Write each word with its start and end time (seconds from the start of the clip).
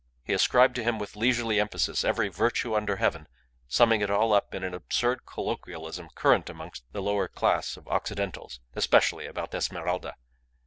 He 0.23 0.33
ascribed 0.33 0.73
to 0.77 0.83
him 0.83 0.97
with 0.97 1.15
leisurely 1.15 1.59
emphasis 1.59 2.03
every 2.03 2.27
virtue 2.27 2.73
under 2.73 2.95
heaven, 2.95 3.27
summing 3.67 4.01
it 4.01 4.09
all 4.09 4.33
up 4.33 4.55
in 4.55 4.63
an 4.63 4.73
absurd 4.73 5.27
colloquialism 5.27 6.09
current 6.15 6.49
amongst 6.49 6.83
the 6.91 7.03
lower 7.03 7.27
class 7.27 7.77
of 7.77 7.87
Occidentals 7.87 8.61
(especially 8.73 9.27
about 9.27 9.53
Esmeralda). 9.53 10.15